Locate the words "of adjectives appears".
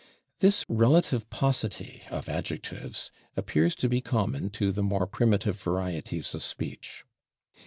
2.09-3.75